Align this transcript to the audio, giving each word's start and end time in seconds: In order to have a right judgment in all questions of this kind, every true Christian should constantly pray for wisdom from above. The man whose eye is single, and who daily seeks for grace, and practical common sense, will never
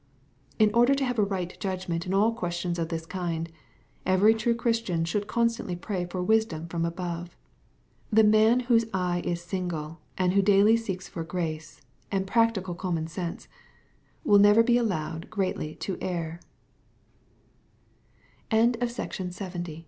In 0.57 0.73
order 0.73 0.95
to 0.95 1.05
have 1.05 1.19
a 1.19 1.23
right 1.23 1.55
judgment 1.59 2.07
in 2.07 2.13
all 2.15 2.33
questions 2.33 2.79
of 2.79 2.89
this 2.89 3.05
kind, 3.05 3.47
every 4.03 4.33
true 4.33 4.55
Christian 4.55 5.05
should 5.05 5.27
constantly 5.27 5.75
pray 5.75 6.05
for 6.07 6.23
wisdom 6.23 6.67
from 6.67 6.85
above. 6.85 7.37
The 8.11 8.23
man 8.23 8.61
whose 8.61 8.87
eye 8.95 9.21
is 9.23 9.43
single, 9.43 9.99
and 10.17 10.33
who 10.33 10.41
daily 10.41 10.75
seeks 10.75 11.07
for 11.07 11.23
grace, 11.23 11.81
and 12.11 12.25
practical 12.25 12.73
common 12.75 13.05
sense, 13.05 13.47
will 14.25 14.39
never 14.39 14.63